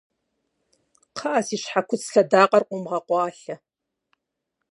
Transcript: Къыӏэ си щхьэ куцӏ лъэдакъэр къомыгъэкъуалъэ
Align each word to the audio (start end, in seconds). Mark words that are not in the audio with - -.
Къыӏэ 1.17 1.41
си 1.47 1.57
щхьэ 1.61 1.81
куцӏ 1.87 2.07
лъэдакъэр 2.13 2.63
къомыгъэкъуалъэ 2.67 3.55